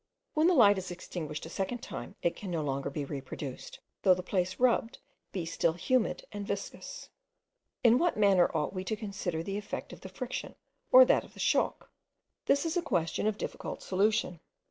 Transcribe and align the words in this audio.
When 0.33 0.47
the 0.47 0.55
light 0.55 0.79
is 0.79 0.89
extinguished 0.89 1.45
a 1.45 1.49
second 1.49 1.83
time, 1.83 2.15
it 2.23 2.35
can 2.35 2.49
no 2.49 2.63
longer 2.63 2.89
be 2.89 3.05
reproduced, 3.05 3.79
though 4.01 4.15
the 4.15 4.23
place 4.23 4.59
rubbed 4.59 4.97
be 5.31 5.45
still 5.45 5.73
humid 5.73 6.25
and 6.31 6.43
viscous. 6.47 7.09
In 7.83 7.99
what 7.99 8.17
manner 8.17 8.49
ought 8.55 8.73
we 8.73 8.83
to 8.85 8.95
consider 8.95 9.43
the 9.43 9.57
effect 9.59 9.93
of 9.93 10.01
the 10.01 10.09
friction, 10.09 10.55
or 10.91 11.05
that 11.05 11.23
of 11.23 11.35
the 11.35 11.39
shock? 11.39 11.91
This 12.47 12.65
is 12.65 12.75
a 12.75 12.81
question 12.81 13.27
of 13.27 13.37
difficult 13.37 13.83
solution. 13.83 14.39